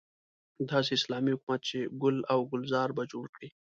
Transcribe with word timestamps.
داسې 0.71 0.91
اسلامي 0.95 1.31
حکومت 1.35 1.61
چې 1.69 1.79
ګل 2.01 2.17
او 2.33 2.39
ګلزار 2.51 2.89
به 2.97 3.03
جوړ 3.11 3.25
کړي. 3.35 3.49